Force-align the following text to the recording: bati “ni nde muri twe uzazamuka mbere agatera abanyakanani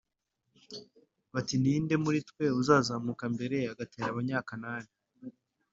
bati 1.33 1.55
“ni 1.61 1.73
nde 1.83 1.95
muri 2.03 2.19
twe 2.29 2.45
uzazamuka 2.59 3.23
mbere 3.35 3.57
agatera 3.71 4.07
abanyakanani 4.11 4.91